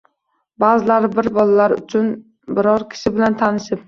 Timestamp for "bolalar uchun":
1.35-2.07